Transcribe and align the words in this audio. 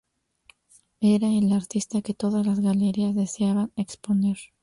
Era 1.01 1.27
el 1.27 1.53
artista 1.53 2.01
que 2.01 2.15
todas 2.15 2.43
las 2.43 2.59
galerías 2.59 3.13
deseaban 3.13 3.71
exponer. 3.75 4.37